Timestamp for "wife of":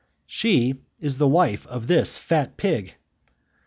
1.27-1.85